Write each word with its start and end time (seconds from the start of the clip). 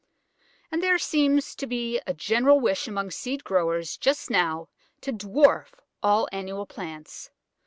And 0.71 0.81
there 0.81 0.97
seems 0.97 1.53
to 1.53 1.67
be 1.67 1.99
a 2.07 2.13
general 2.15 2.59
wish 2.59 2.87
among 2.87 3.11
seed 3.11 3.43
growers 3.43 3.97
just 3.97 4.31
now 4.31 4.67
to 5.01 5.11
dwarf 5.13 5.73
all 6.01 6.27
annual 6.31 6.65
plants. 6.65 7.29